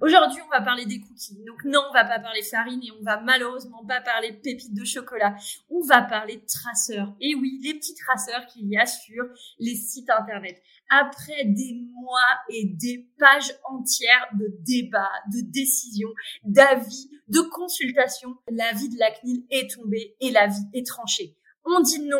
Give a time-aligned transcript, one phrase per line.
[0.00, 1.42] Aujourd'hui, on va parler des cookies.
[1.46, 4.84] Donc non, on va pas parler farine et on va malheureusement pas parler pépites de
[4.84, 5.34] chocolat.
[5.70, 7.14] On va parler traceurs.
[7.20, 9.24] Et oui, les petits traceurs qu'il y a sur
[9.58, 10.62] les sites internet.
[10.90, 16.12] Après des mois et des pages entières de débats, de décisions,
[16.44, 21.36] d'avis, de consultations, l'avis de la CNIL est tombé et l'avis est tranché.
[21.64, 22.18] On dit non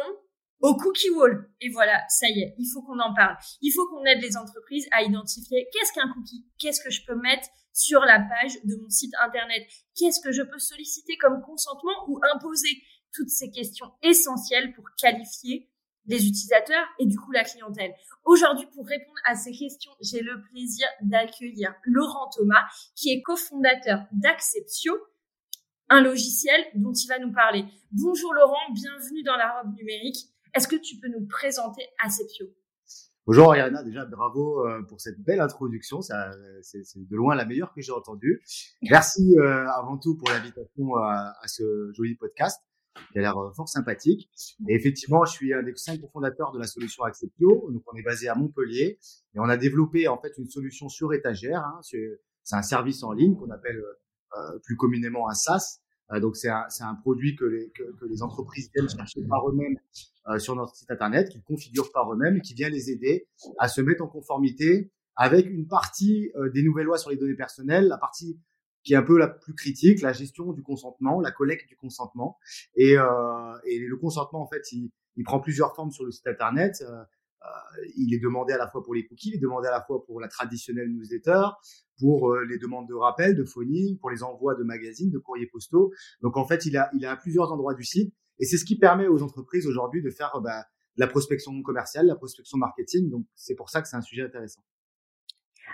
[0.61, 1.51] au cookie wall.
[1.61, 3.37] Et voilà, ça y est, il faut qu'on en parle.
[3.61, 7.17] Il faut qu'on aide les entreprises à identifier qu'est-ce qu'un cookie, qu'est-ce que je peux
[7.17, 9.63] mettre sur la page de mon site internet,
[9.95, 12.83] qu'est-ce que je peux solliciter comme consentement ou imposer.
[13.15, 15.71] Toutes ces questions essentielles pour qualifier
[16.07, 17.95] les utilisateurs et du coup la clientèle.
[18.25, 24.01] Aujourd'hui, pour répondre à ces questions, j'ai le plaisir d'accueillir Laurent Thomas, qui est cofondateur
[24.13, 24.95] d'Acceptio,
[25.89, 27.65] un logiciel dont il va nous parler.
[27.93, 30.29] Bonjour Laurent, bienvenue dans la robe numérique.
[30.55, 32.47] Est-ce que tu peux nous présenter Aceptio
[33.27, 36.13] Bonjour Ariana, déjà bravo euh, pour cette belle introduction, c'est
[36.97, 38.43] de loin la meilleure que j'ai entendue.
[38.83, 42.63] Merci euh, avant tout pour l'invitation à, ce joli podcast
[43.13, 44.31] qui a l'air euh, fort sympathique.
[44.67, 47.71] Et effectivement, je suis un des cinq cofondateurs de la solution Acceptio.
[47.71, 48.99] Donc, on est basé à Montpellier
[49.35, 51.61] et on a développé en fait une solution sur étagère.
[51.61, 51.81] Hein.
[51.83, 53.83] C'est un service en ligne qu'on appelle
[54.65, 55.88] plus communément un SaaS euh,
[56.21, 59.77] donc c'est un, un, produit que les, que, que les entreprises viennent chercher par eux-mêmes
[60.29, 63.69] euh, sur notre site internet, qu'ils configurent par eux-mêmes et qui vient les aider à
[63.69, 67.89] se mettre en conformité avec une partie euh, des nouvelles lois sur les données personnelles,
[67.89, 68.39] la partie
[68.85, 72.39] qui est un peu la plus critique, la gestion du consentement, la collecte du consentement.
[72.75, 73.05] Et, euh,
[73.67, 76.83] et le consentement, en fait, il, il, prend plusieurs formes sur le site internet.
[77.43, 79.83] Euh, il est demandé à la fois pour les cookies, il est demandé à la
[79.83, 81.43] fois pour la traditionnelle newsletter,
[81.99, 85.47] pour euh, les demandes de rappel, de phoning, pour les envois de magazines, de courriers
[85.47, 85.93] postaux.
[86.21, 88.65] Donc en fait, il a, il a à plusieurs endroits du site, et c'est ce
[88.65, 90.65] qui permet aux entreprises aujourd'hui de faire bah,
[90.97, 93.09] la prospection commerciale, la prospection marketing.
[93.09, 94.63] Donc c'est pour ça que c'est un sujet intéressant.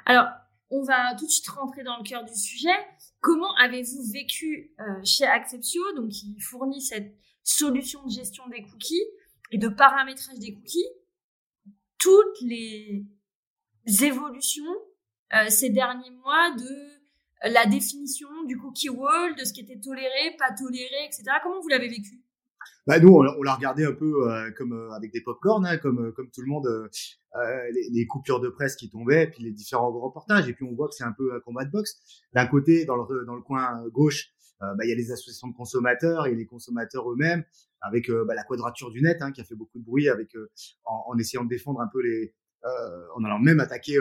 [0.04, 0.26] Alors,
[0.70, 2.74] on va tout de suite rentrer dans le cœur du sujet.
[3.20, 9.04] Comment avez-vous vécu euh, chez Acceptio, donc qui fournit cette solution de gestion des cookies
[9.50, 10.88] et de paramétrage des cookies?
[12.04, 13.06] Toutes les
[14.02, 14.62] évolutions
[15.34, 19.80] euh, ces derniers mois de euh, la définition du cookie wall, de ce qui était
[19.80, 21.22] toléré, pas toléré, etc.
[21.42, 22.20] Comment vous l'avez vécu?
[22.86, 26.30] Bah nous, on, l'a regardé un peu euh, comme avec des pop-corn, hein, comme comme
[26.30, 26.68] tout le monde,
[27.90, 30.94] les, coupures de presse qui tombaient, puis les différents reportages, et puis on voit que
[30.94, 31.98] c'est un peu un combat de boxe.
[32.34, 34.28] D'un côté, dans le dans le coin gauche,
[34.60, 37.44] bah, il y a les associations de consommateurs et les consommateurs eux-mêmes
[37.84, 40.34] avec euh, bah, la quadrature du net hein, qui a fait beaucoup de bruit avec
[40.34, 40.50] euh,
[40.84, 42.34] en, en, essayant de défendre un peu les
[42.64, 43.98] euh, en allant même attaquer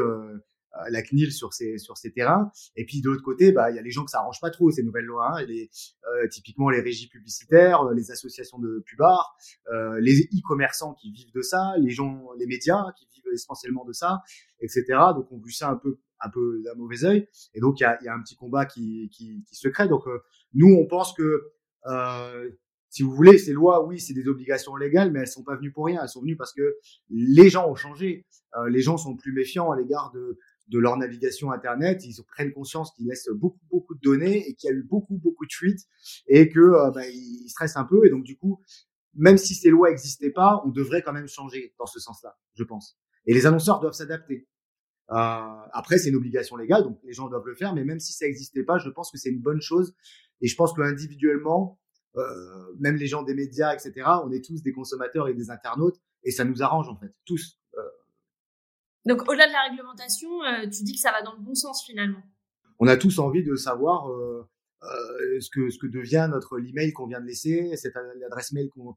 [0.89, 2.51] la CNIL sur ces sur ces terrains.
[2.75, 4.49] Et puis de l'autre côté, bah il y a les gens que ça arrange pas
[4.49, 5.37] trop ces nouvelles lois.
[5.37, 5.69] Hein, les,
[6.07, 9.35] euh, typiquement les régies publicitaires, les associations de pubards,
[9.71, 13.93] euh, les e-commerçants qui vivent de ça, les gens, les médias qui vivent essentiellement de
[13.93, 14.21] ça,
[14.61, 14.83] etc.
[15.13, 17.27] Donc on vu ça un peu un peu d'un mauvais œil.
[17.53, 19.87] Et donc il y a, y a un petit combat qui qui, qui se crée.
[19.87, 20.05] Donc
[20.53, 21.51] nous on pense que
[21.85, 22.49] euh,
[22.93, 25.71] si vous voulez, ces lois, oui, c'est des obligations légales, mais elles sont pas venues
[25.71, 26.03] pour rien.
[26.03, 26.77] Elles sont venues parce que
[27.09, 28.27] les gens ont changé.
[28.55, 30.37] Euh, les gens sont plus méfiants à l'égard de,
[30.67, 32.05] de leur navigation Internet.
[32.05, 35.17] Ils prennent conscience qu'ils laissent beaucoup, beaucoup de données et qu'il y a eu beaucoup,
[35.17, 35.87] beaucoup de fuites
[36.27, 38.05] et que euh, bah, ils stressent un peu.
[38.05, 38.61] Et donc, du coup,
[39.15, 42.63] même si ces lois n'existaient pas, on devrait quand même changer dans ce sens-là, je
[42.63, 42.99] pense.
[43.25, 44.47] Et les annonceurs doivent s'adapter.
[45.09, 45.15] Euh,
[45.71, 47.73] après, c'est une obligation légale, donc les gens doivent le faire.
[47.73, 49.95] Mais même si ça n'existait pas, je pense que c'est une bonne chose.
[50.41, 51.79] Et je pense que individuellement,
[52.15, 54.07] euh, même les gens des médias, etc.
[54.23, 57.59] On est tous des consommateurs et des internautes, et ça nous arrange en fait, tous.
[57.75, 57.81] Euh.
[59.05, 61.83] Donc au-delà de la réglementation, euh, tu dis que ça va dans le bon sens
[61.83, 62.21] finalement.
[62.79, 64.07] On a tous envie de savoir
[64.81, 68.95] ce que ce que devient notre email qu'on vient de laisser, cette l'adresse mail qu'on,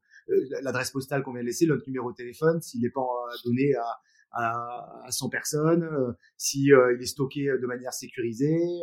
[0.61, 3.07] l'adresse postale qu'on vient de laisser, notre numéro de téléphone, s'il n'est pas
[3.45, 3.99] donné à
[4.31, 8.81] à, à 100 personnes, si il est stocké de manière sécurisée,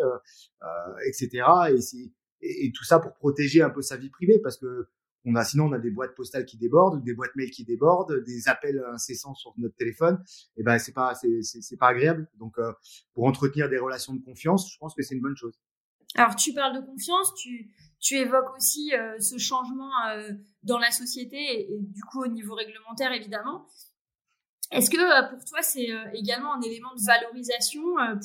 [1.06, 1.44] etc.
[1.70, 2.14] Et si
[2.44, 4.88] et, tout ça pour protéger un peu sa vie privée parce que
[5.44, 8.82] sinon on a des boîtes postales qui débordent, des boîtes mail qui débordent, des appels
[8.92, 10.22] incessants sur notre téléphone.
[10.56, 12.28] Et ben c'est pas c'est pas agréable.
[12.38, 12.72] Donc euh,
[13.14, 15.58] pour entretenir des relations de confiance, je pense que c'est une bonne chose.
[16.16, 17.70] Alors tu parles de confiance, tu
[18.00, 20.30] tu évoques aussi euh, ce changement euh,
[20.62, 21.36] dans la société
[21.72, 23.66] et, du coup au niveau réglementaire évidemment.
[24.74, 27.82] Est-ce que euh, pour toi c'est également un élément de valorisation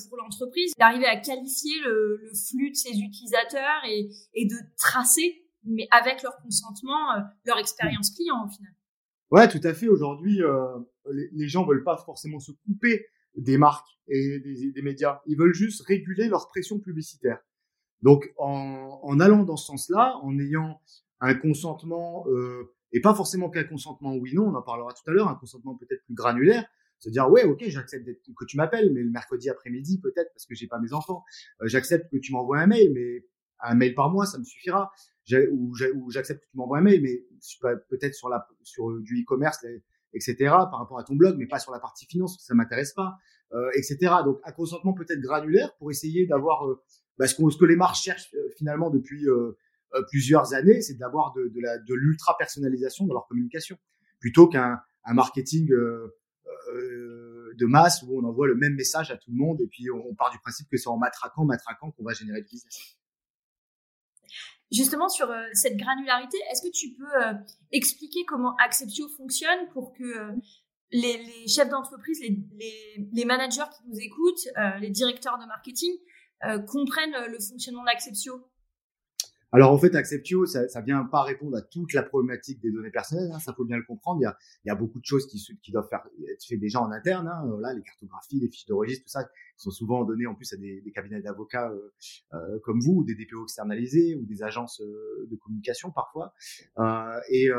[0.10, 5.44] pour l'entreprise d'arriver à qualifier le, le, flux de ses utilisateurs et, et de tracer,
[5.63, 7.13] mais avec leur consentement,
[7.46, 8.74] leur expérience client au final?
[9.31, 9.88] Ouais, tout à fait.
[9.88, 10.42] Aujourd'hui,
[11.12, 13.06] les, les, gens veulent pas forcément se couper
[13.36, 15.22] des marques et des, des médias.
[15.28, 17.40] Ils veulent juste réguler leur pression publicitaire.
[18.01, 20.81] Donc, en, en allant dans ce sens-là, en ayant
[21.19, 25.13] un consentement, euh, et pas forcément qu'un consentement oui non, on en parlera tout à
[25.13, 26.65] l'heure, un consentement peut-être plus granulaire,
[27.00, 30.56] se dire ouais ok j'accepte que tu m'appelles, mais le mercredi après-midi peut-être parce que
[30.56, 31.24] j'ai pas mes enfants,
[31.62, 33.25] euh, j'accepte que tu m'envoies un mail, mais
[33.62, 34.91] un mail par mois ça me suffira,
[35.51, 35.75] ou
[36.09, 37.25] j'accepte que tu m'envoies un mail, mais
[37.89, 39.65] peut-être sur la sur du e-commerce
[40.13, 43.18] etc par rapport à ton blog, mais pas sur la partie finance, ça m'intéresse pas,
[43.53, 44.13] euh, etc.
[44.25, 46.81] Donc un consentement peut-être granulaire pour essayer d'avoir euh,
[47.18, 49.57] bah, ce, que les marques cherchent euh, finalement depuis euh,
[50.09, 53.77] plusieurs années, c'est d'avoir de, l'ultra personnalisation dans leur communication,
[54.19, 59.31] plutôt qu'un un marketing euh, de masse où on envoie le même message à tout
[59.31, 62.13] le monde et puis on, part du principe que c'est en matraquant, matraquant qu'on va
[62.13, 62.97] générer du business.
[64.71, 67.38] Justement sur cette granularité, est-ce que tu peux
[67.71, 70.31] expliquer comment Acceptio fonctionne pour que
[70.91, 74.47] les, chefs d'entreprise, les, managers qui nous écoutent,
[74.80, 75.91] les directeurs de marketing
[76.45, 78.47] euh, comprennent le fonctionnement d'Acceptio
[79.51, 82.92] alors en fait, Acceptio, ça, ça vient pas répondre à toute la problématique des données
[82.92, 83.31] personnelles.
[83.34, 84.19] Hein, ça faut bien le comprendre.
[84.22, 86.60] Il y a, il y a beaucoup de choses qui, qui doivent faire être faites
[86.60, 87.28] déjà en interne.
[87.28, 90.54] Hein, là, les cartographies, les fiches de registre, tout ça, sont souvent données en plus
[90.54, 91.92] à des, des cabinets d'avocats euh,
[92.34, 96.34] euh, comme vous, ou des DPO externalisés, ou des agences euh, de communication parfois.
[96.78, 97.50] Euh, et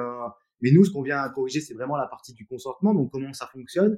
[0.62, 2.94] mais nous, ce qu'on vient corriger, c'est vraiment la partie du consentement.
[2.94, 3.96] Donc comment ça fonctionne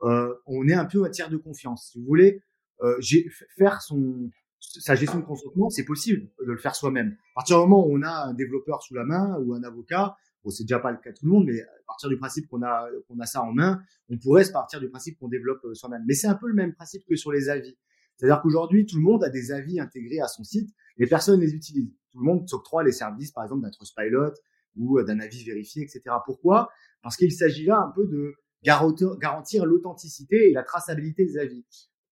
[0.00, 1.90] On est un peu un tiers de confiance.
[1.90, 2.40] Si vous voulez,
[2.82, 3.00] euh,
[3.56, 4.30] faire son
[4.80, 7.16] sa gestion de consentement, c'est possible de le faire soi-même.
[7.32, 10.16] À partir du moment où on a un développeur sous la main ou un avocat,
[10.42, 12.48] bon, c'est déjà pas le cas de tout le monde, mais à partir du principe
[12.48, 15.64] qu'on a qu'on a ça en main, on pourrait se partir du principe qu'on développe
[15.64, 16.02] euh, soi-même.
[16.06, 17.76] Mais c'est un peu le même principe que sur les avis.
[18.16, 21.54] C'est-à-dire qu'aujourd'hui, tout le monde a des avis intégrés à son site, et personne les
[21.54, 21.90] utilise.
[22.12, 24.32] Tout le monde s'octroie les services, par exemple, d'un Trustpilot
[24.76, 26.02] ou euh, d'un avis vérifié, etc.
[26.24, 26.70] Pourquoi?
[27.02, 31.64] Parce qu'il s'agit là un peu de garantir l'authenticité et la traçabilité des avis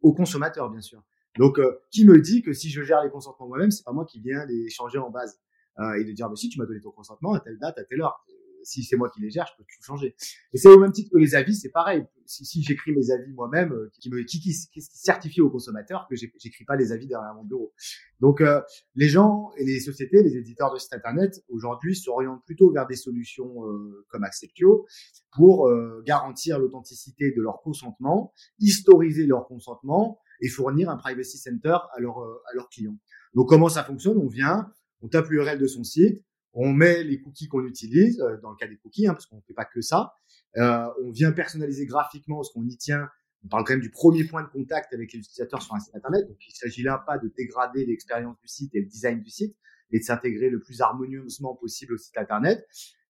[0.03, 1.03] aux consommateurs, bien sûr.
[1.39, 4.05] Donc, euh, qui me dit que si je gère les consentements moi-même, c'est pas moi
[4.05, 5.41] qui viens les changer en base
[5.79, 7.85] euh, et de dire, bah, si tu m'as donné ton consentement à telle date, à
[7.85, 8.25] telle heure,
[8.65, 10.15] si c'est moi qui les gère, je peux tout changer.
[10.53, 12.05] Et c'est au même titre que les avis, c'est pareil.
[12.27, 16.07] Si, si j'écris mes avis moi-même, euh, qui me qui, qui, qui, certifie aux consommateurs
[16.09, 17.73] que j'écris pas les avis derrière mon bureau.
[18.21, 18.61] Donc euh,
[18.95, 22.97] les gens et les sociétés, les éditeurs de sites internet aujourd'hui s'orientent plutôt vers des
[22.97, 24.87] solutions euh, comme Acceptio
[25.35, 25.71] pour
[26.05, 32.19] garantir l'authenticité de leur consentement, historiser leur consentement et fournir un privacy center à, leur,
[32.19, 32.99] à leurs clients.
[33.35, 34.19] Donc comment ça fonctionne?
[34.19, 36.23] On vient, on tape l'URL de son site,
[36.55, 39.37] on met les cookies qu'on utilise, euh, dans le cas des cookies, hein, parce qu'on
[39.37, 40.15] ne fait pas que ça.
[40.59, 43.09] Euh, on vient personnaliser graphiquement, parce qu'on y tient.
[43.45, 45.95] On parle quand même du premier point de contact avec les utilisateurs sur un site
[45.95, 46.29] internet.
[46.29, 49.57] Donc, il s'agit là pas de dégrader l'expérience du site et le design du site,
[49.91, 52.65] mais de s'intégrer le plus harmonieusement possible au site internet.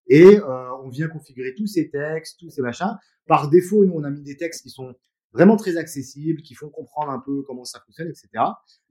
[0.07, 2.97] Et euh, on vient configurer tous ces textes, tous ces machins.
[3.27, 4.95] Par défaut, nous, on a mis des textes qui sont
[5.33, 8.29] vraiment très accessibles, qui font comprendre un peu comment ça fonctionne, etc.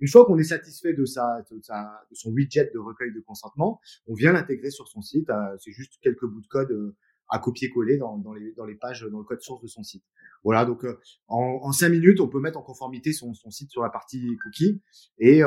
[0.00, 3.20] Une fois qu'on est satisfait de, sa, de, sa, de son widget de recueil de
[3.20, 5.30] consentement, on vient l'intégrer sur son site.
[5.30, 6.96] Euh, c'est juste quelques bouts de code euh,
[7.28, 10.04] à copier-coller dans, dans, les, dans les pages, dans le code source de son site.
[10.44, 13.70] Voilà, donc euh, en, en cinq minutes, on peut mettre en conformité son, son site
[13.70, 14.82] sur la partie cookie
[15.18, 15.42] et,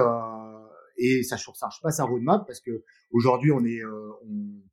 [0.98, 4.63] et ça, ça change pas sa roadmap parce que aujourd'hui, on est on,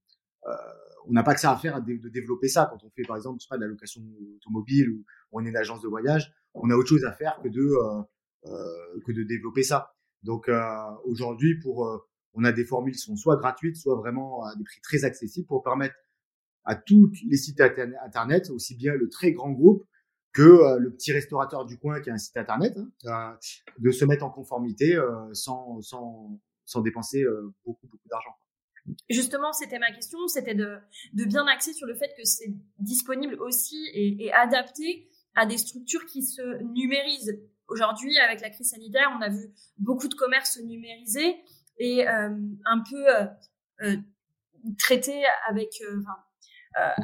[1.07, 2.69] on n'a pas que ça à faire de, développer ça.
[2.71, 4.03] Quand on fait, par exemple, pas, de la location
[4.37, 7.49] automobile ou on est une agence de voyage, on a autre chose à faire que
[7.49, 8.03] de euh,
[8.47, 9.95] euh que de développer ça.
[10.23, 10.61] Donc euh,
[11.05, 11.99] aujourd'hui, pour euh,
[12.35, 15.47] on a des formules qui sont soit gratuites, soit vraiment à des prix très accessibles
[15.47, 15.95] pour permettre
[16.65, 19.85] à tous les sites internet, aussi bien le très grand groupe
[20.33, 23.37] que le petit restaurateur du coin qui a un site internet, hein,
[23.79, 24.97] de se mettre en conformité
[25.35, 27.27] sans, sans, sans dépenser
[27.67, 28.35] beaucoup, beaucoup d'argent.
[29.09, 30.81] Justement, c'était ma question, c'était de,
[31.13, 36.23] bien axer sur le fait que c'est disponible aussi et, adapté à des structures qui
[36.23, 37.39] se numérisent.
[37.69, 41.37] Aujourd'hui, avec la crise sanitaire, on a vu beaucoup de commerces se numériser
[41.79, 43.27] et euh, un peu euh,
[43.83, 43.97] euh
[44.79, 46.01] traiter avec, euh,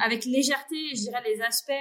[0.00, 1.72] avec légèreté, je dirais, les aspects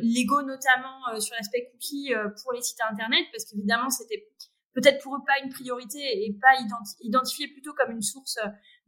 [0.00, 4.28] légaux, notamment sur l'aspect cookie pour les sites internet, parce qu'évidemment, c'était
[4.74, 6.56] peut-être pour eux pas une priorité et pas
[7.00, 8.38] identifié plutôt comme une source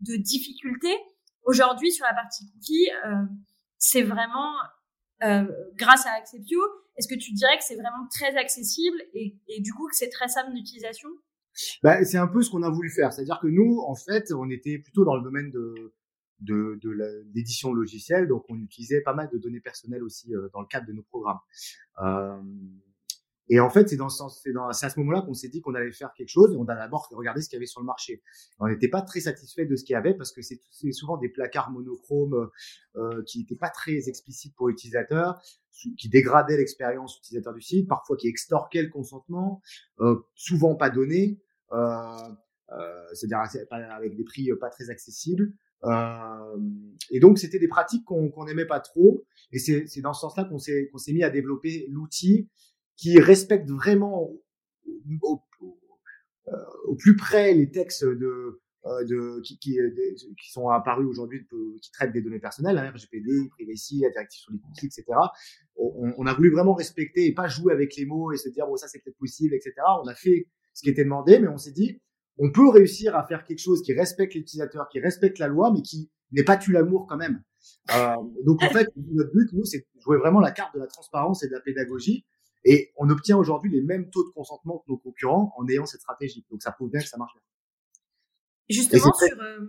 [0.00, 0.97] de difficultés.
[1.45, 2.88] aujourd'hui sur la partie cookie,
[3.78, 4.55] c'est vraiment
[5.76, 6.61] grâce à Acceptio.
[6.97, 10.11] Est-ce que tu dirais que c'est vraiment très accessible et, et du coup que c'est
[10.11, 11.09] très simple d'utilisation?
[11.83, 13.12] Bah, c'est un peu ce qu'on a voulu faire.
[13.12, 15.93] C'est-à-dire que nous, en fait, on était plutôt dans le domaine de
[16.40, 16.90] de, de
[17.35, 20.87] l'édition logicielle, donc on utilisait pas mal de données personnelles aussi euh, dans le cadre
[20.87, 21.40] de nos programmes.
[22.00, 22.40] Euh,
[23.49, 25.75] et en fait, c'est dans c'est dans, c'est à ce moment-là qu'on s'est dit qu'on
[25.75, 27.87] allait faire quelque chose et on a d'abord regardé ce qu'il y avait sur le
[27.87, 28.23] marché.
[28.59, 30.61] On n'était pas très satisfait de ce qu'il y avait parce que c'est
[30.93, 32.50] souvent des placards monochromes
[32.97, 35.40] euh, qui n'étaient pas très explicites pour l'utilisateur,
[35.73, 39.62] qui dégradaient l'expérience utilisateur du site, parfois qui extorquaient le consentement,
[40.00, 41.40] euh, souvent pas donné.
[41.73, 42.28] Euh,
[42.71, 43.38] euh, c'est-à-dire
[43.71, 45.52] avec des prix pas très accessibles.
[45.85, 46.59] Euh,
[47.11, 50.45] et donc c'était des pratiques qu'on qu'on n'aimait pas trop, et c'est dans ce sens-là
[50.45, 52.49] qu'on s'est qu'on s'est mis à développer l'outil
[52.99, 54.43] qui respecte vraiment au,
[55.23, 58.61] au, plus près les textes de
[59.07, 59.78] de qui, qui,
[60.40, 61.47] qui sont apparus aujourd'hui,
[61.83, 65.05] qui traitent des données personnelles, hein, RGPD, privacy, la directive sur les cookies, etc.
[65.76, 68.67] On, on, a voulu vraiment respecter et pas jouer avec les mots et se dire
[68.67, 69.75] bon ça c'est peut-être possible, etc.
[70.02, 72.00] On a fait ce qui était demandé, mais on s'est dit,
[72.38, 75.83] on peut réussir à faire quelque chose qui respecte l'utilisateur, qui respecte la loi, mais
[75.83, 77.43] qui n'est pas tue l'amour quand même.
[77.95, 78.14] Euh,
[78.45, 81.43] donc en fait, notre but, nous, c'est de jouer vraiment la carte de la transparence
[81.43, 82.25] et de la pédagogie.
[82.65, 86.00] Et on obtient aujourd'hui les mêmes taux de consentement que nos concurrents en ayant cette
[86.00, 86.45] stratégie.
[86.50, 87.43] Donc ça prouve bien que ça marche bien.
[88.69, 89.61] Justement sur, euh,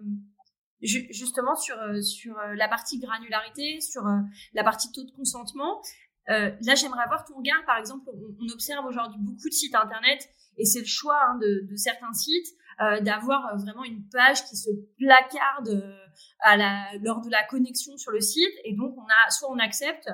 [0.81, 4.03] justement sur, euh, sur la partie granularité, sur
[4.53, 5.81] la partie taux de consentement,
[6.27, 7.63] là j'aimerais avoir ton regard.
[7.65, 10.29] Par exemple, on, on observe aujourd'hui beaucoup de sites internet
[10.59, 14.45] et c'est le choix hein, de, de, certains sites euh, d'avoir euh, vraiment une page
[14.45, 15.97] qui se placarde euh,
[16.41, 18.53] à la, lors de la connexion sur le site.
[18.65, 20.13] Et donc, on a soit on accepte, euh,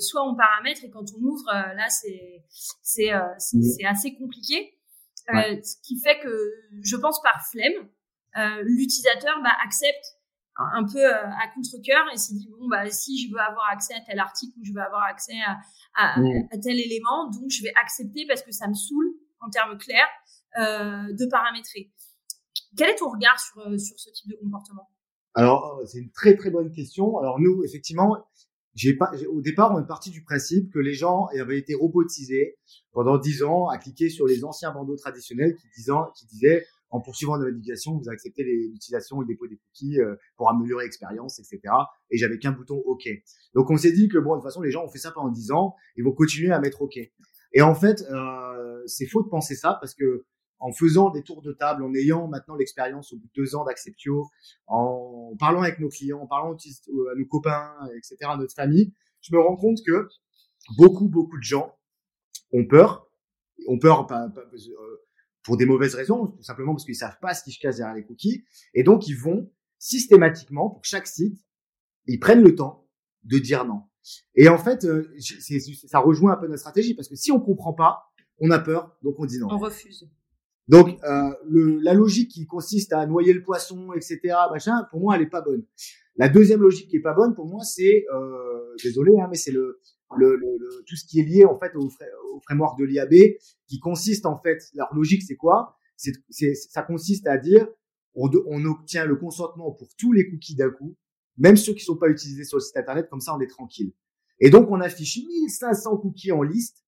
[0.00, 0.84] soit on paramètre.
[0.84, 2.44] Et quand on ouvre, euh, là, c'est
[2.82, 4.78] c'est c'est assez compliqué.
[5.28, 7.88] ce qui fait que, je pense par flemme,
[8.64, 10.18] l'utilisateur bah, accepte
[10.56, 14.00] un peu à contre-cœur et s'est dit bon bah si je veux avoir accès à
[14.00, 15.56] tel article ou je veux avoir accès à,
[15.94, 19.76] à, à, tel élément donc je vais accepter parce que ça me saoule en termes
[19.76, 20.08] clairs,
[20.58, 21.90] euh, de paramétrer.
[22.76, 24.88] Quel est ton regard sur, euh, sur ce type de comportement?
[25.34, 27.18] Alors, euh, c'est une très très bonne question.
[27.18, 28.16] Alors nous, effectivement,
[28.74, 32.56] j'ai pas, au départ, on est parti du principe que les gens avaient été robotisés
[32.92, 35.68] pendant dix ans à cliquer sur les anciens bandeaux traditionnels qui,
[36.28, 39.98] disaient en poursuivant la navigation, vous acceptez l'utilisation et le dépôt des cookies
[40.36, 41.60] pour améliorer l'expérience, etc.
[42.10, 43.08] Et j'avais qu'un bouton OK.
[43.54, 45.30] Donc on s'est dit que bon, de toute façon, les gens ont fait ça pendant
[45.30, 46.98] dix ans, ils vont continuer à mettre OK.
[47.54, 50.24] Et en fait, euh, c'est faux de penser ça parce que
[50.62, 53.64] en faisant des tours de table, en ayant maintenant l'expérience au bout de deux ans
[53.64, 54.30] d'Acceptio,
[54.68, 59.34] en parlant avec nos clients, en parlant à nos copains, etc., à notre famille, je
[59.34, 60.08] me rends compte que
[60.76, 61.76] beaucoup, beaucoup de gens
[62.52, 63.08] ont peur,
[63.66, 64.28] ont peur euh,
[65.42, 67.96] pour des mauvaises raisons, tout simplement parce qu'ils savent pas ce qui se cache derrière
[67.96, 71.44] les cookies, et donc ils vont systématiquement pour chaque site,
[72.06, 72.86] ils prennent le temps
[73.24, 73.82] de dire non.
[74.36, 75.12] Et en fait, euh,
[75.88, 78.96] ça rejoint un peu notre stratégie parce que si on comprend pas, on a peur,
[79.02, 79.48] donc on dit non.
[79.50, 80.08] On refuse.
[80.68, 85.16] Donc euh, le, la logique qui consiste à noyer le poisson, etc., machin, pour moi,
[85.16, 85.64] elle est pas bonne.
[86.16, 89.50] La deuxième logique qui est pas bonne pour moi, c'est euh, désolé, hein, mais c'est
[89.50, 89.80] le,
[90.16, 93.14] le, le, tout ce qui est lié en fait au, au framework de l'IAB,
[93.66, 95.78] qui consiste en fait leur logique, c'est quoi?
[95.96, 97.66] C'est ça consiste à dire
[98.14, 100.96] on, on obtient le consentement pour tous les cookies d'un coup,
[101.38, 103.92] même ceux qui sont pas utilisés sur le site internet, comme ça on est tranquille.
[104.40, 106.84] Et donc on affiche 1500 cookies en liste.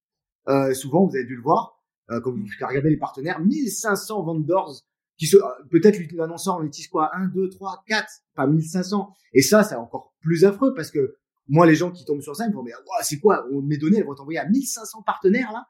[0.49, 4.75] Euh, souvent, vous avez dû le voir, euh, quand vous regardez les partenaires, 1500 vendors
[5.17, 5.37] qui se,
[5.71, 9.13] peut-être l'annonceur en utilise quoi, 1, 2, 3, 4, pas 1500.
[9.33, 12.47] Et ça, c'est encore plus affreux parce que moi, les gens qui tombent sur ça,
[12.47, 15.67] ils me disent, mais c'est quoi, mes données, elles vont t'envoyer à 1500 partenaires là?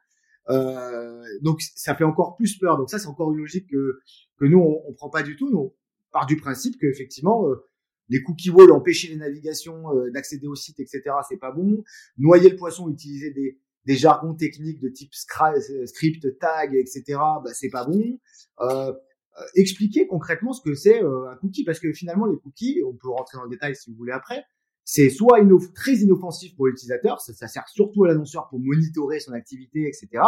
[0.50, 2.76] Euh, donc ça fait encore plus peur.
[2.76, 3.98] Donc ça, c'est encore une logique que
[4.38, 5.50] que nous on, on prend pas du tout.
[5.50, 5.74] Nous, on
[6.12, 7.66] part du principe qu'effectivement, euh,
[8.08, 11.02] les cookie walls, empêcher les navigations, euh, d'accéder au site, etc.
[11.28, 11.82] C'est pas bon.
[12.18, 15.10] Noyer le poisson, utiliser des, des jargons techniques de type
[15.42, 17.02] euh, script, tag, etc.
[17.16, 18.18] Bah, c'est pas bon.
[18.60, 22.94] Euh, euh, expliquer concrètement ce que c'est un cookie, parce que finalement les cookies, on
[22.94, 24.44] peut rentrer dans le détail si vous voulez après,
[24.84, 25.40] c'est soit
[25.74, 30.22] très inoffensif pour l'utilisateur, ça, sert surtout à l'annonceur pour monitorer son activité, etc.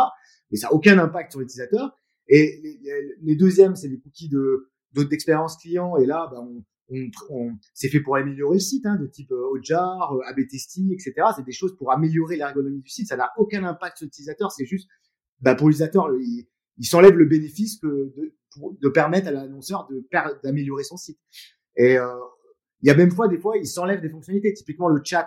[0.50, 1.96] Mais ça a aucun impact sur l'utilisateur.
[2.28, 2.80] Et les,
[3.20, 4.70] les deuxièmes, c'est les cookies de
[5.04, 5.96] d'expérience client.
[5.98, 9.50] Et là, bah, on, on, c'est fait pour améliorer le site, hein, de type euh,
[9.50, 11.14] Hotjar, euh, AB testing, etc.
[11.34, 13.08] C'est des choses pour améliorer l'ergonomie du site.
[13.08, 14.52] Ça n'a aucun impact sur l'utilisateur.
[14.52, 14.88] C'est juste,
[15.40, 16.46] bah, pour l'utilisateur, il,
[16.78, 18.34] il s'enlève le bénéfice que de,
[18.80, 20.06] de permettre à l'annonceur de
[20.42, 21.18] d'améliorer son site.
[21.76, 22.06] Et euh,
[22.82, 24.52] il y a même fois des fois, il s'enlève des fonctionnalités.
[24.54, 25.26] Typiquement le chat.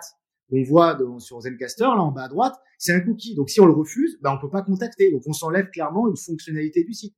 [0.52, 3.34] On voit sur Zencaster, là en bas à droite, c'est un cookie.
[3.34, 5.12] Donc si on le refuse, ben, on peut pas contacter.
[5.12, 7.14] Donc on s'enlève clairement une fonctionnalité du site.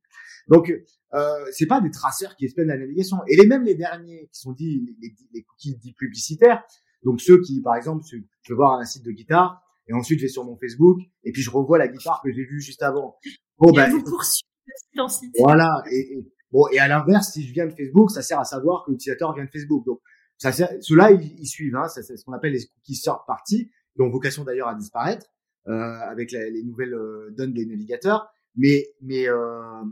[0.49, 0.73] Donc
[1.15, 3.19] euh, c'est pas des traceurs qui espèrent la navigation.
[3.29, 6.62] Et les mêmes les derniers qui sont dits les, les cookies dits publicitaires.
[7.05, 10.27] Donc ceux qui, par exemple, je vais voir un site de guitare et ensuite je
[10.27, 13.17] vais sur mon Facebook et puis je revois la guitare que j'ai vue juste avant.
[13.59, 13.91] Bon ben
[15.39, 15.83] voilà.
[15.91, 18.85] Et, et, bon et à l'inverse, si je viens de Facebook, ça sert à savoir
[18.85, 19.85] que l'utilisateur vient de Facebook.
[19.85, 20.01] Donc
[20.39, 21.77] ça, ceux-là ils, ils, suivent.
[21.77, 25.27] Hein, c'est ce qu'on appelle les cookies third party, qui ont vocation d'ailleurs à disparaître
[25.69, 28.29] euh, avec les nouvelles euh, données des navigateurs.
[28.57, 29.83] Mais mais euh,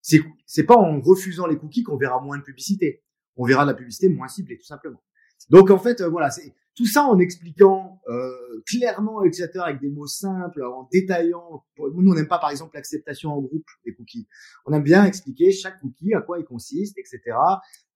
[0.00, 3.02] c'est c'est pas en refusant les cookies qu'on verra moins de publicité.
[3.36, 5.02] On verra de la publicité moins ciblée, tout simplement.
[5.50, 8.30] Donc en fait, euh, voilà, c'est tout ça en expliquant euh,
[8.66, 11.64] clairement à l'utilisateur avec des mots simples, en détaillant.
[11.78, 14.26] Nous, on n'aime pas par exemple l'acceptation en groupe des cookies.
[14.66, 17.36] On aime bien expliquer chaque cookie, à quoi il consiste, etc.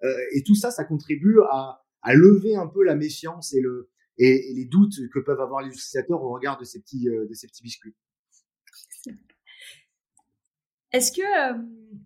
[0.03, 3.91] Euh, et tout ça, ça contribue à, à lever un peu la méfiance et le
[4.19, 7.47] et, les doutes que peuvent avoir les utilisateurs au regard de ces petits de ces
[7.47, 7.95] petits biscuits.
[10.93, 11.63] Est-ce que euh,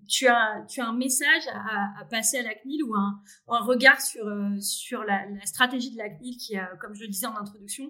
[0.06, 4.26] tu, as, tu as un message à, passer à la CNIL ou un, regard sur,
[4.26, 7.86] euh, la, stratégie de la CNIL qui, comme je le disais en introduction,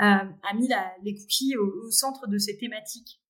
[0.00, 0.68] euh, a mis
[1.02, 3.20] les cookies au, centre de ces thématiques?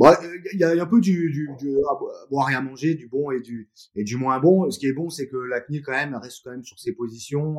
[0.00, 0.10] Bon,
[0.54, 3.40] il y a un peu du, du, du à boire à manger, du bon et
[3.40, 4.70] du, et du moins bon.
[4.70, 6.94] Ce qui est bon, c'est que la CNIL quand même reste quand même sur ses
[6.94, 7.58] positions.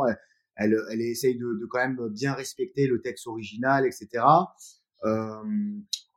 [0.56, 4.24] Elle, elle, essaye de, de, quand même bien respecter le texte original, etc.
[5.04, 5.44] Euh,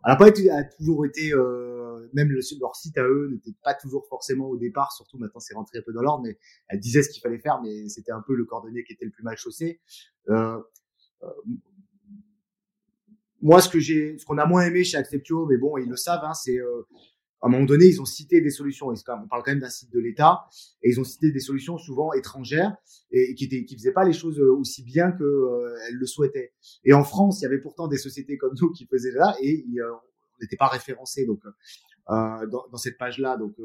[0.06, 4.06] n'a pas a toujours été, euh, même le, leur site à eux n'était pas toujours
[4.08, 6.38] forcément au départ, surtout maintenant c'est rentré un peu dans l'ordre, mais
[6.68, 9.10] elle disait ce qu'il fallait faire, mais c'était un peu le cordonnier qui était le
[9.10, 9.80] plus mal chaussé.
[10.28, 10.58] Euh,
[11.22, 11.26] euh,
[13.44, 15.96] moi, ce que j'ai, ce qu'on a moins aimé chez Acceptio, mais bon, ils le
[15.96, 16.82] savent, hein, c'est euh,
[17.44, 18.88] à un moment donné, ils ont cité des solutions.
[18.88, 20.46] on parle quand même d'un site de l'État,
[20.82, 22.74] et ils ont cité des solutions souvent étrangères
[23.10, 26.54] et, qui étaient, faisaient pas les choses euh, aussi bien que euh, elles le souhaitaient.
[26.84, 29.62] Et en France, il y avait pourtant des sociétés comme nous qui faisaient là, et
[29.78, 33.36] on n'était pas référencé donc euh, dans, dans, cette page-là.
[33.36, 33.56] Donc,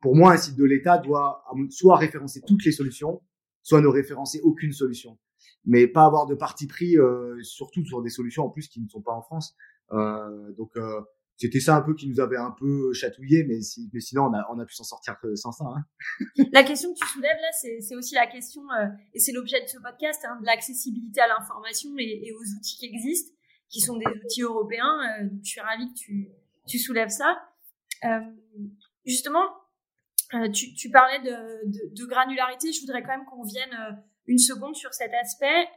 [0.00, 3.22] pour moi, un site de l'État doit soit référencer toutes les solutions,
[3.62, 5.16] soit ne référencer aucune solution,
[5.64, 6.96] mais pas avoir de parti pris,
[7.42, 9.56] surtout sur des solutions en plus qui ne sont pas en France.
[9.90, 10.76] donc
[11.36, 14.34] c'était ça un peu qui nous avait un peu chatouillé, mais, si, mais sinon on
[14.34, 15.64] a, on a pu s'en sortir sans ça.
[15.64, 15.84] Hein.
[16.52, 17.48] La question que tu soulèves là,
[17.80, 21.28] c'est aussi la question, euh, et c'est l'objet de ce podcast, hein, de l'accessibilité à
[21.28, 23.32] l'information et, et, aux outils qui existent,
[23.68, 25.00] qui sont des outils européens.
[25.20, 26.28] Euh, je suis ravie que tu,
[26.68, 27.36] tu soulèves ça.
[28.04, 28.20] Euh,
[29.04, 29.44] justement,
[30.34, 31.30] euh, tu, tu, parlais de,
[31.66, 32.72] de, de, granularité.
[32.72, 33.92] Je voudrais quand même qu'on vienne euh,
[34.26, 35.68] une seconde sur cet aspect.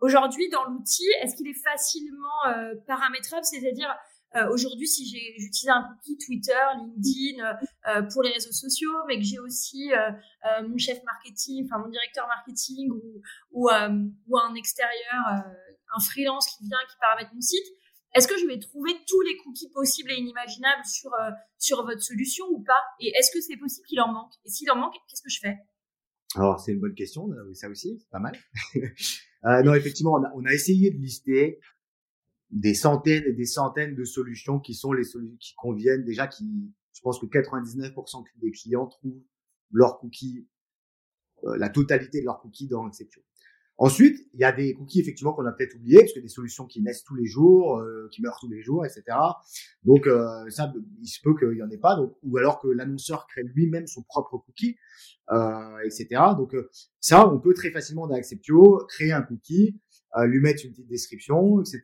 [0.00, 3.94] Aujourd'hui, dans l'outil, est-ce qu'il est facilement paramétrable, c'est-à-dire
[4.36, 7.52] euh, Aujourd'hui, si j'utilise un cookie Twitter, LinkedIn euh,
[7.88, 11.88] euh, pour les réseaux sociaux, mais que j'ai aussi euh, mon chef marketing, enfin mon
[11.88, 17.66] directeur marketing ou, ou, ou un extérieur, un freelance qui vient, qui paramètre mon site,
[18.14, 21.10] est-ce que je vais trouver tous les cookies possibles et inimaginables sur
[21.58, 22.82] sur votre solution ou pas?
[23.00, 24.32] Et est-ce que c'est possible qu'il en manque?
[24.44, 25.56] Et s'il en manque, qu'est-ce que je fais?
[26.34, 28.36] Alors c'est une bonne question, ça aussi, c'est pas mal.
[28.76, 31.58] euh, non, effectivement, on a, on a, essayé de lister
[32.50, 36.44] des centaines et des centaines de solutions qui sont les solutions qui conviennent déjà qui
[36.92, 39.22] je pense que 99% des clients trouvent
[39.70, 40.46] leurs cookies
[41.44, 43.22] euh, la totalité de leurs cookies dans Acceptio.
[43.80, 46.66] Ensuite, il y a des cookies effectivement qu'on a peut-être oubliés parce que des solutions
[46.66, 49.04] qui naissent tous les jours, euh, qui meurent tous les jours, etc.
[49.84, 52.66] Donc euh, ça, il se peut qu'il y en ait pas, donc, ou alors que
[52.68, 54.76] l'annonceur crée lui-même son propre cookie,
[55.84, 56.08] etc.
[56.36, 56.56] Donc
[57.00, 59.78] ça, on peut très facilement dans Acceptio créer un cookie,
[60.16, 61.82] euh, lui mettre une petite description, etc.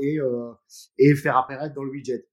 [0.00, 0.52] et, euh,
[0.96, 2.24] et faire apparaître dans le widget.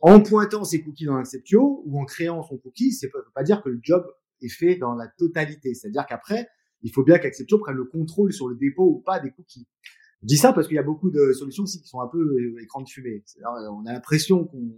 [0.00, 3.62] En pointant ses cookies dans Acceptio ou en créant son cookie, c'est pas, pas dire
[3.62, 4.06] que le job
[4.42, 5.72] est fait dans la totalité.
[5.72, 6.48] C'est-à-dire qu'après,
[6.82, 9.66] il faut bien qu'Acceptio prenne le contrôle sur le dépôt ou pas des cookies.
[10.22, 12.18] Je dis ça parce qu'il y a beaucoup de solutions aussi qui sont un peu
[12.18, 13.24] euh, écran de fumée.
[13.44, 14.72] On a l'impression qu'on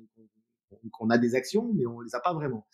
[0.93, 2.67] qu'on a des actions, mais on les a pas vraiment.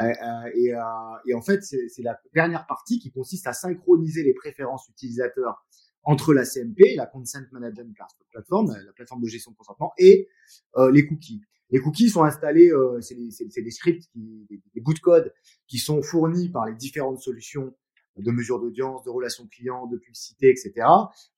[0.00, 0.80] Euh, euh, et, euh,
[1.26, 5.64] et, en fait, c'est la dernière partie qui consiste à synchroniser les préférences utilisateurs
[6.04, 7.96] entre la CMP, la Consent Management
[8.32, 10.28] Platform, la plateforme de gestion de consentement, et
[10.76, 11.42] euh, les cookies.
[11.70, 15.32] Les cookies sont installés, euh, c'est des, scripts, qui, des, des, bouts de code
[15.68, 17.74] qui sont fournis par les différentes solutions
[18.16, 20.86] de mesure d'audience, de relations clients, de publicité, etc.,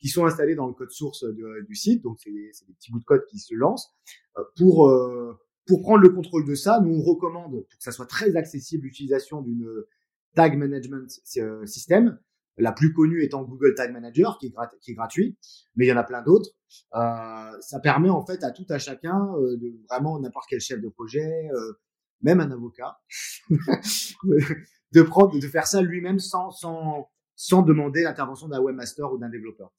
[0.01, 2.03] qui sont installés dans le code source du site.
[2.03, 3.93] Donc, c'est des, des, petits bouts de code qui se lancent.
[4.39, 7.93] Euh, pour, euh, pour prendre le contrôle de ça, nous, on recommande, pour que ça
[7.93, 9.69] soit très accessible, l'utilisation d'une
[10.35, 11.09] tag management
[11.65, 12.19] system
[12.57, 15.37] la plus connue étant Google Tag Manager, qui est, qui est gratuit,
[15.77, 16.51] mais il y en a plein d'autres.
[16.95, 20.81] Euh, ça permet en fait à tout à chacun euh, de vraiment n'importe quel chef
[20.81, 21.73] de projet, euh,
[22.23, 22.99] même un avocat,
[24.95, 29.29] de prendre, de faire ça lui-même sans sans sans demander l'intervention d'un webmaster ou d'un
[29.29, 29.73] développeur.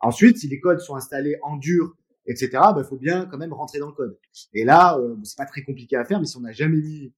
[0.00, 1.94] Ensuite, si les codes sont installés en dur,
[2.26, 4.18] etc., il bah, faut bien quand même rentrer dans le code.
[4.54, 7.12] Et là, euh, c'est pas très compliqué à faire, mais si on n'a jamais mis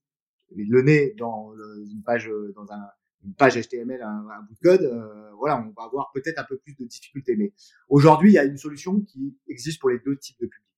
[0.57, 1.53] le nez dans
[1.91, 2.83] une page, dans un,
[3.25, 6.45] une page HTML, un, un bout de code, euh, voilà, on va avoir peut-être un
[6.45, 7.37] peu plus de difficultés.
[7.37, 7.53] Mais
[7.89, 10.69] aujourd'hui, il y a une solution qui existe pour les deux types de publics.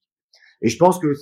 [0.63, 1.13] Et je pense que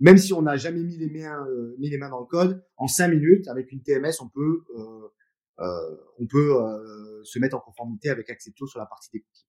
[0.00, 2.64] même si on n'a jamais mis les mains, euh, mis les mains dans le code,
[2.76, 5.08] en cinq minutes, avec une TMS, on peut, euh,
[5.60, 9.46] euh on peut euh, se mettre en conformité avec Acceptio sur la partie des cookies.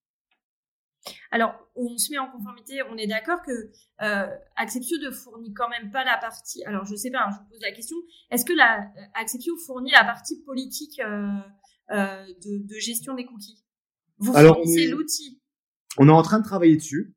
[1.31, 3.51] Alors, on se met en conformité, on est d'accord que
[4.01, 6.63] euh, Acceptio ne fournit quand même pas la partie.
[6.65, 7.95] Alors, je sais pas, hein, je vous pose la question.
[8.29, 11.39] Est-ce que la Acceptio fournit la partie politique euh,
[11.91, 13.63] euh, de, de, gestion des cookies?
[14.19, 15.41] Vous fournissez l'outil.
[15.97, 17.15] On est en train de travailler dessus,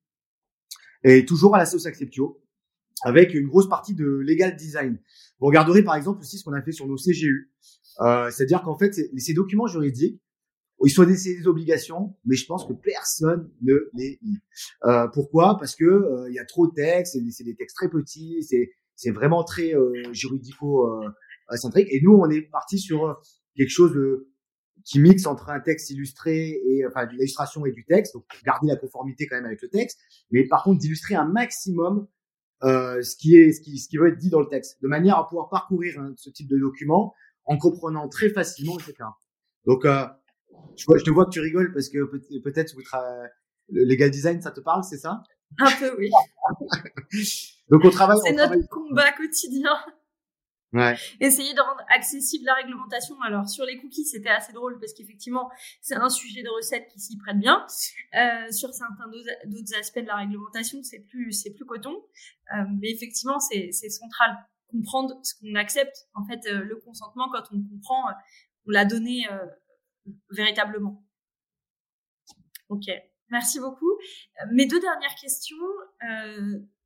[1.02, 2.43] et toujours à la sauce Acceptio
[3.04, 4.98] avec une grosse partie de legal design.
[5.38, 7.52] Vous regarderez par exemple aussi ce qu'on a fait sur nos CGU.
[8.00, 10.20] Euh, C'est-à-dire qu'en fait, ces documents juridiques,
[10.84, 14.38] ils sont des, obligations, mais je pense que personne ne les lit.
[14.84, 15.56] Euh, pourquoi?
[15.58, 18.72] Parce que euh, il y a trop de textes, c'est des textes très petits, c'est
[18.96, 21.88] c'est vraiment très euh, juridico-centrique.
[21.90, 23.20] et nous, on est parti sur
[23.56, 24.28] quelque chose de,
[24.84, 28.68] qui mixe entre un texte illustré et enfin de l'illustration et du texte, donc garder
[28.68, 29.98] la conformité quand même avec le texte,
[30.30, 32.06] mais par contre d'illustrer un maximum
[32.64, 34.88] euh, ce qui est ce qui, ce qui veut être dit dans le texte, de
[34.88, 38.94] manière à pouvoir parcourir hein, ce type de document en comprenant très facilement, etc.
[39.66, 40.06] Donc, euh,
[40.76, 42.04] je, je, te vois que tu rigoles parce que
[42.38, 42.74] peut-être
[43.70, 45.22] le legal design, ça te parle, c'est ça?
[45.58, 46.10] Un peu, oui.
[47.68, 48.18] Donc, on travaille.
[48.24, 49.70] C'est notre combat quotidien.
[51.20, 53.20] Essayer de rendre accessible la réglementation.
[53.22, 56.98] Alors sur les cookies, c'était assez drôle parce qu'effectivement, c'est un sujet de recette qui
[56.98, 57.64] s'y prête bien.
[58.14, 59.08] Euh, sur certains
[59.46, 61.94] d'autres aspects de la réglementation, c'est plus c'est plus coton.
[62.56, 64.36] Euh, mais effectivement, c'est central
[64.68, 66.08] comprendre ce qu'on accepte.
[66.14, 68.06] En fait, euh, le consentement, quand on comprend,
[68.66, 69.28] on l'a donné
[70.30, 71.04] véritablement.
[72.68, 72.86] Ok,
[73.28, 73.92] merci beaucoup.
[74.50, 75.56] Mes deux dernières questions.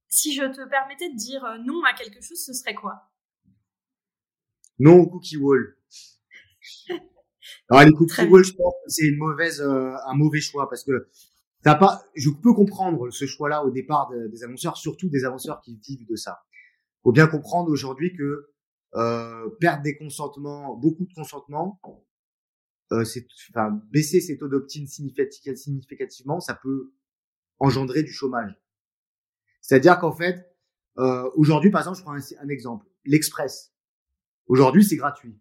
[0.09, 3.08] si je te permettais de dire non à quelque chose, ce serait quoi?
[4.79, 5.77] Non au cookie wall.
[7.71, 10.85] Alors les cookie wall, je pense que c'est une mauvaise, euh, un mauvais choix parce
[10.85, 11.09] que
[11.65, 12.03] ça pas.
[12.15, 16.17] Je peux comprendre ce choix-là au départ des annonceurs, surtout des annonceurs qui vivent de
[16.17, 16.41] ça.
[17.03, 18.49] Faut bien comprendre aujourd'hui que
[18.95, 21.81] euh, perdre des consentements, beaucoup de consentements,
[22.93, 26.95] euh, c'est, enfin, baisser ses taux d'opt-in significativement, ça peut
[27.59, 28.59] engendrer du chômage.
[29.61, 30.47] C'est-à-dire qu'en fait,
[30.99, 33.75] euh, aujourd'hui, par exemple, je prends un, un exemple, l'Express.
[34.49, 35.39] Aujourd'hui, c'est gratuit.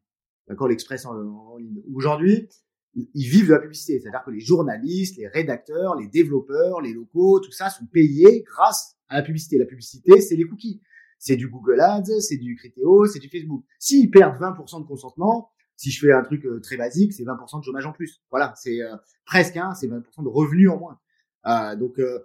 [0.48, 1.82] D'accord, l'Express en, ligne.
[1.94, 2.48] Aujourd'hui,
[2.94, 4.00] ils vivent de la publicité.
[4.00, 8.98] C'est-à-dire que les journalistes, les rédacteurs, les développeurs, les locaux, tout ça sont payés grâce
[9.10, 9.58] à la publicité.
[9.58, 10.82] La publicité, c'est les cookies.
[11.20, 13.66] C'est du Google Ads, c'est du Criteo, c'est du Facebook.
[13.80, 17.60] S'ils perdent 20% de consentement, si je fais un truc euh, très basique, c'est 20%
[17.60, 18.22] de chômage en plus.
[18.30, 21.00] Voilà, c'est euh, presque, hein, c'est 20% de revenus en moins.
[21.48, 22.20] Euh, donc, euh,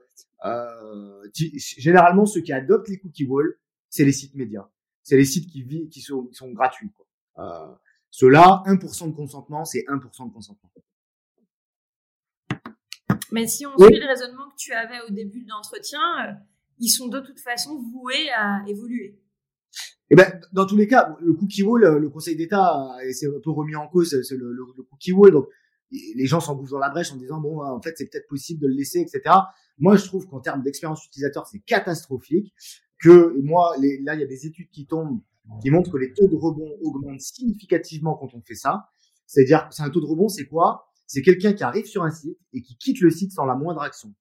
[0.44, 3.56] euh généralement, ceux qui adoptent les cookie walls,
[3.88, 4.68] c'est les sites médias
[5.02, 6.90] c'est les sites qui, vivent, qui, sont, qui sont gratuits.
[6.90, 7.06] Quoi.
[7.38, 7.74] Euh,
[8.10, 10.70] Ceux-là, 1% de consentement, c'est 1% de consentement.
[13.32, 16.32] Mais si on suit le raisonnement que tu avais au début de l'entretien, euh,
[16.78, 19.18] ils sont de toute façon voués à évoluer.
[20.10, 23.50] Eh ben, dans tous les cas, le cookie wall, le Conseil d'État c'est un peu
[23.50, 25.32] remis en cause, c'est le, le, le, cookie wall.
[25.32, 25.46] Donc,
[25.90, 28.66] les gens s'engouffrent dans la brèche en disant bon, en fait, c'est peut-être possible de
[28.66, 29.22] le laisser, etc.
[29.78, 32.52] Moi, je trouve qu'en termes d'expérience utilisateur, c'est catastrophique
[33.02, 35.20] que moi, les, là, il y a des études qui tombent
[35.60, 38.88] qui montrent que les taux de rebond augmentent significativement quand on fait ça.
[39.26, 40.86] C'est-à-dire, c'est un taux de rebond, c'est quoi?
[41.06, 43.82] C'est quelqu'un qui arrive sur un site et qui quitte le site sans la moindre
[43.82, 44.14] action.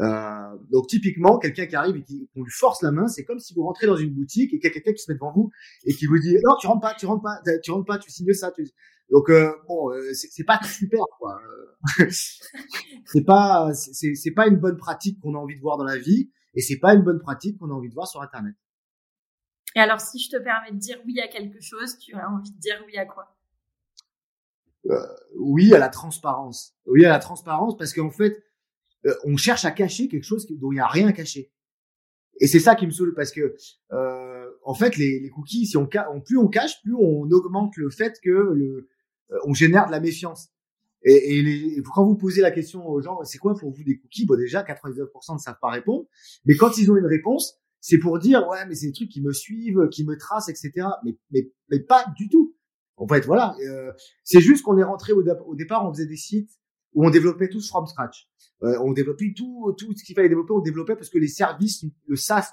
[0.00, 3.38] Euh, donc typiquement, quelqu'un qui arrive et qui on lui force la main, c'est comme
[3.38, 5.32] si vous rentrez dans une boutique et qu'il y a quelqu'un qui se met devant
[5.32, 5.50] vous
[5.84, 8.10] et qui vous dit non, tu rentres pas, tu rentres pas, tu rentres pas, tu
[8.10, 8.52] signes ça.
[9.10, 11.38] Donc euh, bon, euh, c'est pas super quoi.
[13.04, 16.30] c'est pas c'est pas une bonne pratique qu'on a envie de voir dans la vie.
[16.54, 18.54] Et c'est pas une bonne pratique qu'on a envie de voir sur Internet.
[19.74, 22.50] Et alors, si je te permets de dire oui à quelque chose, tu as envie
[22.50, 23.36] de dire oui à quoi?
[24.86, 25.06] Euh,
[25.38, 26.74] Oui à la transparence.
[26.86, 28.42] Oui à la transparence parce qu'en fait,
[29.06, 31.52] euh, on cherche à cacher quelque chose dont il n'y a rien à cacher.
[32.40, 33.54] Et c'est ça qui me saoule parce que,
[33.92, 37.90] euh, en fait, les, les cookies, si on, plus on cache, plus on augmente le
[37.90, 38.88] fait que le,
[39.30, 40.51] euh, on génère de la méfiance.
[41.04, 43.98] Et, et, les, quand vous posez la question aux gens, c'est quoi pour vous des
[43.98, 44.26] cookies?
[44.26, 46.06] Bon, déjà, 99% ne savent pas répondre.
[46.44, 49.20] Mais quand ils ont une réponse, c'est pour dire, ouais, mais c'est des trucs qui
[49.20, 50.86] me suivent, qui me tracent, etc.
[51.04, 52.54] Mais, mais, mais pas du tout.
[52.96, 53.56] En fait, voilà.
[53.66, 53.90] Euh,
[54.22, 56.50] c'est juste qu'on est rentré au, au, départ, on faisait des sites
[56.94, 58.28] où on développait tous from scratch.
[58.62, 61.84] Euh, on développait tout, tout ce qu'il fallait développer, on développait parce que les services,
[62.06, 62.52] le SaaS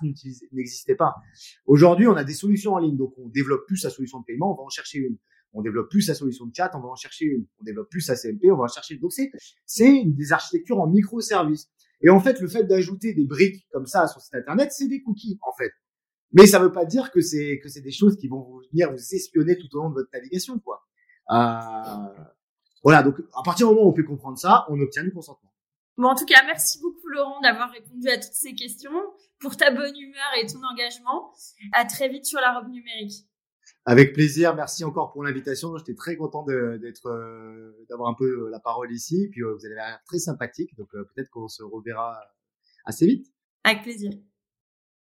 [0.51, 1.15] n'existait pas.
[1.65, 4.53] Aujourd'hui, on a des solutions en ligne, donc on développe plus sa solution de paiement,
[4.53, 5.17] on va en chercher une.
[5.53, 7.45] On développe plus sa solution de chat, on va en chercher une.
[7.59, 9.01] On développe plus sa CMP, on va en chercher une.
[9.01, 9.31] Donc c'est,
[9.65, 11.67] c'est des architectures en microservices.
[12.01, 15.01] Et en fait, le fait d'ajouter des briques comme ça sur site internet, c'est des
[15.01, 15.71] cookies, en fait.
[16.31, 19.15] Mais ça veut pas dire que c'est, que c'est des choses qui vont venir vous
[19.15, 20.85] espionner tout au long de votre navigation, quoi.
[21.31, 22.23] Euh,
[22.83, 23.03] voilà.
[23.03, 25.51] Donc, à partir du moment où on peut comprendre ça, on obtient du consentement.
[25.97, 28.91] Bon, en tout cas, merci beaucoup, Laurent, d'avoir répondu à toutes ces questions,
[29.39, 31.33] pour ta bonne humeur et ton engagement.
[31.73, 33.25] À très vite sur la robe numérique.
[33.89, 34.55] Avec plaisir.
[34.55, 35.75] Merci encore pour l'invitation.
[35.75, 39.29] J'étais très content d'être, euh, d'avoir un peu euh, la parole ici.
[39.31, 40.77] Puis euh, vous avez l'air très sympathique.
[40.77, 42.21] Donc peut-être qu'on se reverra
[42.85, 43.33] assez vite.
[43.63, 44.11] Avec plaisir.